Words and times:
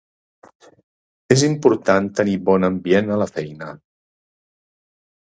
És 1.35 1.43
important 1.47 2.07
tenir 2.19 2.33
bon 2.47 2.65
ambient 2.69 3.11
a 3.15 3.19
la 3.23 3.27
feina. 3.33 3.67